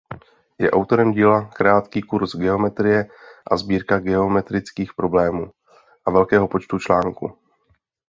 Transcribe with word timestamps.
Je 0.59 0.71
autorem 0.71 1.11
díla 1.11 1.41
„Krátký 1.41 2.01
kurz 2.01 2.35
geometrie 2.35 3.05
a 3.51 3.57
sbírka 3.57 3.99
geometrických 3.99 4.93
problémů“ 4.93 5.51
a 6.05 6.11
velkého 6.11 6.47
počtu 6.47 6.79
článků. 6.79 7.37